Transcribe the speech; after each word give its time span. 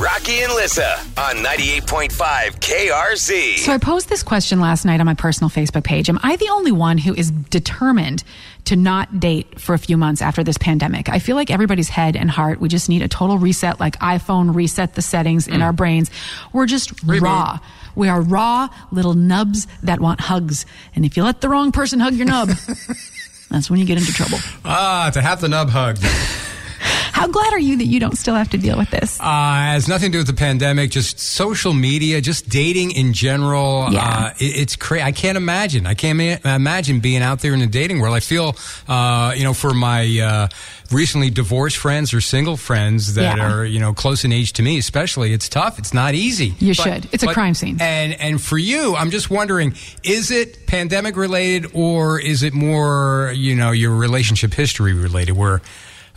Rocky 0.00 0.40
and 0.40 0.52
Lissa 0.54 0.98
on 1.16 1.36
98.5 1.36 2.10
KRZ. 2.58 3.58
So 3.58 3.72
I 3.72 3.78
posed 3.78 4.08
this 4.08 4.24
question 4.24 4.58
last 4.58 4.84
night 4.84 4.98
on 4.98 5.06
my 5.06 5.14
personal 5.14 5.48
Facebook 5.48 5.84
page. 5.84 6.08
Am 6.08 6.18
I 6.20 6.34
the 6.34 6.48
only 6.48 6.72
one 6.72 6.98
who 6.98 7.14
is 7.14 7.30
determined 7.30 8.24
to 8.64 8.74
not 8.74 9.20
date 9.20 9.60
for 9.60 9.72
a 9.72 9.78
few 9.78 9.96
months 9.96 10.20
after 10.20 10.42
this 10.42 10.58
pandemic? 10.58 11.08
I 11.08 11.20
feel 11.20 11.36
like 11.36 11.48
everybody's 11.48 11.90
head 11.90 12.16
and 12.16 12.28
heart, 12.28 12.58
we 12.58 12.68
just 12.68 12.88
need 12.88 13.02
a 13.02 13.08
total 13.08 13.38
reset, 13.38 13.78
like 13.78 13.96
iPhone 14.00 14.52
reset 14.52 14.94
the 14.94 15.02
settings 15.02 15.46
in 15.46 15.62
our 15.62 15.72
brains. 15.72 16.10
We're 16.52 16.66
just 16.66 16.90
raw. 17.04 17.60
We 17.94 18.08
are 18.08 18.20
raw 18.20 18.70
little 18.90 19.14
nubs 19.14 19.68
that 19.84 20.00
want 20.00 20.20
hugs. 20.20 20.66
And 20.96 21.04
if 21.04 21.16
you 21.16 21.22
let 21.22 21.40
the 21.40 21.48
wrong 21.48 21.70
person 21.70 22.00
hug 22.00 22.14
your 22.14 22.26
nub, 22.26 22.48
that's 23.48 23.70
when 23.70 23.78
you 23.78 23.86
get 23.86 23.98
into 23.98 24.12
trouble. 24.12 24.38
Ah, 24.64 25.12
to 25.14 25.22
have 25.22 25.40
the 25.40 25.48
nub 25.48 25.70
hug. 25.70 25.98
How 27.24 27.30
glad 27.30 27.54
are 27.54 27.58
you 27.58 27.78
that 27.78 27.86
you 27.86 28.00
don't 28.00 28.18
still 28.18 28.34
have 28.34 28.50
to 28.50 28.58
deal 28.58 28.76
with 28.76 28.90
this? 28.90 29.18
Uh, 29.18 29.24
has 29.24 29.88
nothing 29.88 30.12
to 30.12 30.16
do 30.16 30.18
with 30.18 30.26
the 30.26 30.34
pandemic, 30.34 30.90
just 30.90 31.18
social 31.18 31.72
media, 31.72 32.20
just 32.20 32.50
dating 32.50 32.90
in 32.90 33.14
general. 33.14 33.88
Yeah. 33.90 34.06
Uh, 34.06 34.30
it, 34.38 34.44
it's 34.60 34.76
crazy. 34.76 35.02
I 35.04 35.12
can't 35.12 35.38
imagine. 35.38 35.86
I 35.86 35.94
can't 35.94 36.18
ma- 36.18 36.54
imagine 36.54 37.00
being 37.00 37.22
out 37.22 37.40
there 37.40 37.54
in 37.54 37.60
the 37.60 37.66
dating 37.66 38.00
world. 38.00 38.14
I 38.14 38.20
feel, 38.20 38.54
uh, 38.88 39.32
you 39.34 39.42
know, 39.42 39.54
for 39.54 39.72
my 39.72 40.04
uh, 40.20 40.48
recently 40.90 41.30
divorced 41.30 41.78
friends 41.78 42.12
or 42.12 42.20
single 42.20 42.58
friends 42.58 43.14
that 43.14 43.38
Yeah. 43.38 43.50
are, 43.54 43.64
you 43.64 43.80
know, 43.80 43.94
close 43.94 44.26
in 44.26 44.30
age 44.30 44.52
to 44.54 44.62
me, 44.62 44.76
especially, 44.76 45.32
it's 45.32 45.48
tough. 45.48 45.78
It's 45.78 45.94
not 45.94 46.12
easy. 46.12 46.54
You 46.58 46.74
should. 46.74 47.08
It's 47.10 47.22
a 47.22 47.28
crime 47.32 47.54
scene. 47.54 47.78
And 47.80 48.12
and 48.20 48.38
for 48.38 48.58
you, 48.58 48.96
I'm 48.96 49.10
just 49.10 49.30
wondering, 49.30 49.74
is 50.02 50.30
it 50.30 50.66
pandemic 50.66 51.16
related 51.16 51.70
or 51.72 52.20
is 52.20 52.42
it 52.42 52.52
more, 52.52 53.32
you 53.34 53.54
know, 53.54 53.70
your 53.70 53.96
relationship 53.96 54.52
history 54.52 54.92
related, 54.92 55.32
where 55.38 55.62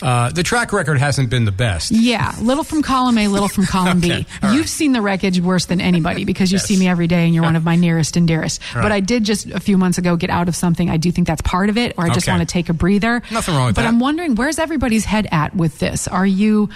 uh, 0.01 0.29
the 0.29 0.43
track 0.43 0.71
record 0.73 0.99
hasn't 0.99 1.29
been 1.29 1.45
the 1.45 1.51
best? 1.51 1.91
Yeah, 1.91 2.35
little 2.41 2.63
from 2.63 2.83
column 2.83 3.17
A, 3.17 3.27
little 3.27 3.47
from 3.47 3.65
column 3.65 3.97
Okay, 4.03 4.07
B. 4.23 4.27
all 4.43 4.49
right. 4.49 4.55
You've 4.57 4.69
seen 4.69 4.91
the 4.91 5.01
wreckage 5.01 5.39
worse 5.39 5.65
than 5.65 5.81
anybody 5.81 6.23
because 6.25 6.51
you 6.51 6.57
Yes. 6.57 6.65
see 6.65 6.77
me 6.77 6.87
every 6.87 7.07
day 7.07 7.25
and 7.25 7.33
you're 7.33 7.43
one 7.43 7.55
of 7.55 7.63
my 7.63 7.75
nearest 7.87 8.15
and 8.15 8.27
dearest. 8.27 8.61
But 8.73 8.91
I 8.91 8.99
did 8.99 9.23
just 9.23 9.47
a 9.47 9.59
few 9.59 9.77
months 9.77 9.97
ago 9.97 10.15
get 10.15 10.29
out 10.29 10.47
of 10.47 10.55
something. 10.55 10.89
I 10.89 10.97
do 10.97 11.11
think 11.11 11.27
that's 11.27 11.41
part 11.41 11.69
of 11.69 11.77
it, 11.77 11.95
or 11.97 12.05
I 12.05 12.09
just 12.13 12.27
Okay. 12.27 12.31
want 12.37 12.47
to 12.47 12.51
take 12.51 12.69
a 12.69 12.73
breather. 12.73 13.23
Nothing 13.31 13.55
wrong 13.55 13.65
with 13.67 13.75
but 13.75 13.81
that. 13.83 13.87
I'm 13.87 13.99
wondering 13.99 14.35
where's 14.35 14.59
everybody's 14.59 15.05
head 15.05 15.27
at 15.31 15.55
with 15.55 15.79
this? 15.79 16.07
Are 16.07 16.25
you? 16.25 16.69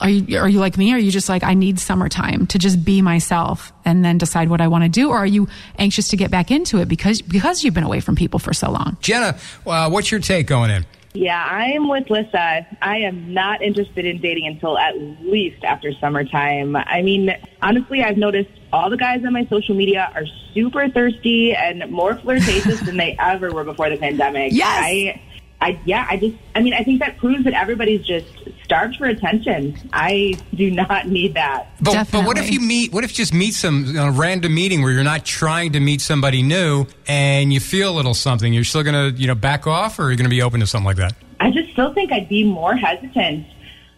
Are 0.00 0.08
you, 0.10 0.38
are 0.38 0.48
you 0.48 0.58
like 0.58 0.76
me? 0.76 0.92
Are 0.92 0.98
you 0.98 1.12
just 1.12 1.28
like, 1.28 1.44
I 1.44 1.54
need 1.54 1.78
summertime 1.78 2.48
to 2.48 2.58
just 2.58 2.84
be 2.84 3.00
myself 3.00 3.72
and 3.84 4.04
then 4.04 4.18
decide 4.18 4.50
what 4.50 4.60
I 4.60 4.66
want 4.66 4.82
to 4.82 4.90
do? 4.90 5.10
Or 5.10 5.18
are 5.18 5.24
you 5.26 5.46
anxious 5.78 6.08
to 6.08 6.16
get 6.16 6.32
back 6.32 6.50
into 6.50 6.78
it 6.78 6.88
because, 6.88 7.22
because 7.22 7.62
you've 7.62 7.74
been 7.74 7.84
away 7.84 8.00
from 8.00 8.16
people 8.16 8.40
for 8.40 8.52
so 8.52 8.72
long? 8.72 8.96
Jenna, 9.00 9.38
uh, 9.64 9.88
what's 9.88 10.10
your 10.10 10.18
take 10.20 10.48
going 10.48 10.70
in? 10.72 10.84
Yeah, 11.14 11.44
I'm 11.48 11.88
with 11.88 12.10
Lissa. 12.10 12.66
I 12.82 12.98
am 12.98 13.32
not 13.32 13.62
interested 13.62 14.04
in 14.04 14.20
dating 14.20 14.48
until 14.48 14.76
at 14.76 14.98
least 15.20 15.62
after 15.62 15.92
summertime. 15.92 16.74
I 16.74 17.02
mean, 17.02 17.30
honestly, 17.62 18.02
I've 18.02 18.16
noticed 18.16 18.50
all 18.72 18.90
the 18.90 18.96
guys 18.96 19.24
on 19.24 19.32
my 19.32 19.46
social 19.46 19.76
media 19.76 20.10
are 20.12 20.24
super 20.54 20.88
thirsty 20.88 21.54
and 21.54 21.88
more 21.88 22.16
flirtatious 22.16 22.80
than 22.80 22.96
they 22.96 23.14
ever 23.20 23.52
were 23.52 23.62
before 23.62 23.90
the 23.90 23.96
pandemic. 23.96 24.52
Yes. 24.52 24.66
I, 24.82 25.22
I, 25.64 25.80
yeah, 25.86 26.06
I 26.10 26.18
just, 26.18 26.36
I 26.54 26.60
mean, 26.60 26.74
I 26.74 26.82
think 26.82 27.00
that 27.00 27.16
proves 27.16 27.44
that 27.44 27.54
everybody's 27.54 28.06
just 28.06 28.26
starved 28.64 28.96
for 28.96 29.06
attention. 29.06 29.78
I 29.94 30.34
do 30.52 30.70
not 30.70 31.08
need 31.08 31.32
that. 31.34 31.68
But, 31.80 32.10
but 32.12 32.26
what 32.26 32.36
if 32.36 32.52
you 32.52 32.60
meet? 32.60 32.92
What 32.92 33.02
if 33.02 33.12
you 33.12 33.16
just 33.16 33.32
meet 33.32 33.54
some 33.54 33.96
uh, 33.96 34.10
random 34.10 34.54
meeting 34.54 34.82
where 34.82 34.92
you're 34.92 35.02
not 35.02 35.24
trying 35.24 35.72
to 35.72 35.80
meet 35.80 36.02
somebody 36.02 36.42
new 36.42 36.84
and 37.06 37.50
you 37.50 37.60
feel 37.60 37.90
a 37.90 37.96
little 37.96 38.12
something? 38.12 38.52
You're 38.52 38.64
still 38.64 38.82
gonna, 38.82 39.08
you 39.16 39.26
know, 39.26 39.34
back 39.34 39.66
off, 39.66 39.98
or 39.98 40.02
are 40.02 40.10
you 40.10 40.18
gonna 40.18 40.28
be 40.28 40.42
open 40.42 40.60
to 40.60 40.66
something 40.66 40.84
like 40.84 40.98
that? 40.98 41.14
I 41.40 41.50
just 41.50 41.72
still 41.72 41.94
think 41.94 42.12
I'd 42.12 42.28
be 42.28 42.44
more 42.44 42.76
hesitant. 42.76 43.46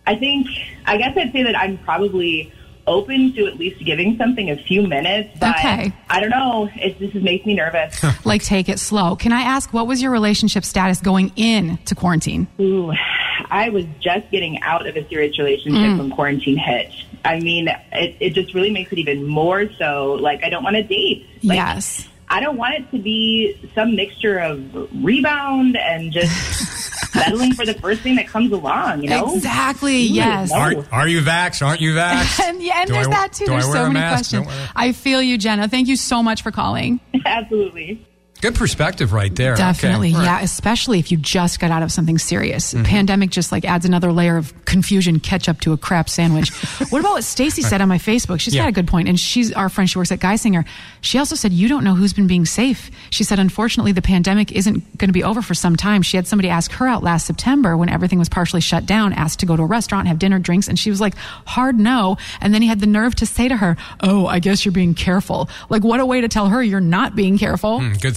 I 0.07 0.15
think, 0.15 0.47
I 0.85 0.99
guess 0.99 1.17
I'd 1.17 1.33
say 1.33 1.43
that 1.43 1.59
I'm 1.59 1.79
probably 1.79 2.53
open 2.87 3.33
to 3.35 3.47
at 3.47 3.57
least 3.57 3.85
giving 3.85 4.17
something 4.17 4.51
a 4.51 4.57
few 4.57 4.87
minutes, 4.87 5.37
but 5.41 5.57
Okay. 5.59 5.93
I 6.09 6.21
don't 6.21 6.31
know. 6.31 6.69
It 6.77 6.99
this 6.99 7.13
just 7.13 7.25
makes 7.25 7.47
me 7.47 7.55
nervous. 7.55 8.03
Like, 8.25 8.43
take 8.43 8.69
it 8.69 8.79
slow. 8.79 9.17
Can 9.17 9.33
I 9.33 9.43
ask, 9.43 9.73
what 9.73 9.87
was 9.87 10.03
your 10.03 10.11
relationship 10.11 10.65
status 10.65 11.01
going 11.01 11.33
in 11.37 11.79
to 11.87 11.95
quarantine? 11.95 12.47
Ooh, 12.61 12.93
I 13.51 13.69
was 13.69 13.85
just 14.01 14.31
getting 14.31 14.61
out 14.63 14.87
of 14.87 14.97
a 14.97 15.09
serious 15.09 15.39
relationship 15.39 15.81
mm. 15.81 15.99
when 15.99 16.11
quarantine 16.11 16.57
hit. 16.57 16.91
I 17.25 17.41
mean, 17.41 17.69
it, 17.93 18.17
it 18.21 18.31
just 18.35 18.55
really 18.55 18.71
makes 18.71 18.93
it 18.93 18.99
even 18.99 19.27
more 19.27 19.71
so. 19.79 20.15
Like, 20.15 20.45
I 20.45 20.49
don't 20.49 20.63
want 20.63 20.77
to 20.77 20.83
date. 20.83 21.27
Like, 21.43 21.57
yes. 21.57 22.09
I 22.29 22.41
don't 22.41 22.57
want 22.57 22.75
it 22.75 22.91
to 22.91 22.99
be 22.99 23.71
some 23.75 23.95
mixture 23.95 24.39
of 24.39 24.75
rebound 25.05 25.77
and 25.77 26.13
just 26.13 26.31
settling 27.17 27.53
for 27.55 27.67
the 27.67 27.75
first 27.75 28.01
thing 28.03 28.17
that 28.17 28.27
comes 28.29 28.53
along, 28.53 29.03
you 29.03 29.09
know? 29.11 29.35
Exactly. 29.35 29.99
Yes. 30.03 30.51
no. 30.51 30.57
Are, 30.57 30.75
are 30.93 31.09
you 31.09 31.21
vaxxed? 31.23 31.67
Aren't 31.67 31.81
you 31.81 31.95
vaxxed? 31.95 32.41
And 32.49 32.63
yeah, 32.63 32.81
and 32.81 32.89
Do 32.89 32.95
I- 32.95 32.97
there's 32.97 33.09
that 33.09 33.33
too. 33.33 33.47
There's 33.47 33.65
so 33.65 33.83
many 33.85 33.95
mask? 33.95 34.31
questions. 34.31 34.47
Don't 34.47 34.69
I 34.77 34.93
feel 34.93 35.21
you, 35.23 35.37
Jenna. 35.39 35.69
Thank 35.69 35.89
you 35.89 35.97
so 35.97 36.23
much 36.23 36.43
for 36.43 36.51
calling. 36.51 37.01
Absolutely. 37.27 38.07
Good 38.47 38.55
perspective 38.55 39.13
right 39.13 39.35
there. 39.35 39.57
Definitely. 39.57 40.13
right. 40.15 40.23
Yeah, 40.23 40.41
especially 40.41 41.01
if 41.01 41.11
you 41.11 41.17
just 41.17 41.59
got 41.59 41.71
out 41.73 41.83
of 41.83 41.91
something 41.91 42.17
serious. 42.19 42.73
Mm-hmm. 42.75 42.85
Pandemic 42.85 43.31
just 43.31 43.51
like 43.51 43.65
adds 43.65 43.85
another 43.85 44.13
layer 44.13 44.37
of 44.37 44.53
confusion, 44.67 45.19
catch 45.19 45.49
up 45.49 45.61
to 45.63 45.73
a 45.73 45.77
crap 45.77 46.09
sandwich. 46.09 46.51
what 46.91 47.01
about 47.01 47.13
what 47.15 47.25
Stacy 47.25 47.63
said 47.63 47.81
on 47.81 47.89
my 47.89 47.99
Facebook? 47.99 48.39
She's 48.39 48.55
Yeah. 48.55 48.63
got 48.63 48.69
a 48.69 48.73
good 48.73 48.87
point, 48.87 49.09
and 49.09 49.19
she's 49.19 49.53
our 49.53 49.69
friend. 49.69 49.91
She 49.91 49.99
works 49.99 50.13
at 50.13 50.21
Geisinger. 50.21 50.65
She 51.01 51.19
also 51.19 51.35
said 51.35 51.53
you 51.53 51.67
don't 51.69 51.83
know 51.83 51.95
who's 51.95 52.13
been 52.13 52.27
being 52.29 52.45
safe. 52.47 52.91
She 53.11 53.25
said 53.25 53.39
unfortunately 53.41 53.91
the 53.93 54.03
pandemic 54.03 54.53
isn't 54.53 54.97
going 54.99 55.09
to 55.09 55.13
be 55.13 55.25
over 55.25 55.43
for 55.43 55.55
some 55.55 55.75
time. 55.75 56.03
She 56.03 56.17
had 56.17 56.27
somebody 56.29 56.49
ask 56.49 56.71
her 56.73 56.87
out 56.87 57.03
last 57.03 57.27
September 57.27 57.77
when 57.77 57.89
everything 57.89 58.19
was 58.21 58.29
partially 58.29 58.61
shut 58.61 58.87
down, 58.87 59.13
asked 59.13 59.41
to 59.41 59.47
go 59.47 59.57
to 59.57 59.63
a 59.63 59.67
restaurant, 59.67 60.07
have 60.07 60.19
dinner, 60.21 60.39
drinks, 60.39 60.69
and 60.69 60.79
she 60.79 60.91
was 60.91 61.01
like 61.01 61.17
hard 61.47 61.79
no. 61.81 62.17
And 62.41 62.55
then 62.55 62.63
he 62.63 62.69
had 62.69 62.79
the 62.79 62.87
nerve 62.87 63.15
to 63.17 63.27
say 63.27 63.49
to 63.49 63.57
her, 63.57 63.77
"Oh, 64.01 64.27
I 64.27 64.39
guess 64.39 64.65
you're 64.65 64.73
being 64.73 64.95
careful." 64.95 65.49
Like 65.69 65.83
what 65.83 65.99
a 65.99 66.07
way 66.07 66.21
to 66.21 66.29
tell 66.29 66.49
her 66.49 66.63
you're 66.63 66.81
not 66.81 67.17
being 67.17 67.39
careful. 67.39 67.81
Mm, 67.81 68.01
Good 68.01 68.17